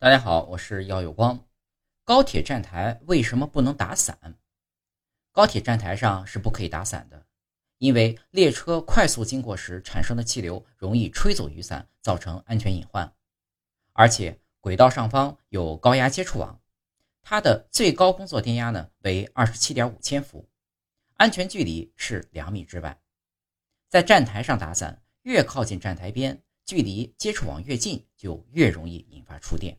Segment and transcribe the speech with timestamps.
[0.00, 1.44] 大家好我是姚有光。
[2.04, 4.38] 高铁站台为什么不能打伞？
[5.32, 7.26] 高铁站台上是不可以打伞的
[7.78, 13.12] 因为列车快速经过时产生的气流容易吹走雨伞造成安全隐患。
[13.92, 16.60] 而且轨道上方有高压接触网
[17.20, 20.48] 它的最高工作电压呢为二十七点五千伏
[21.14, 23.00] 安全距离是两米之外。
[23.88, 29.76] 在站台上打伞越靠近站台边距离接触网越近就越容易引发触电。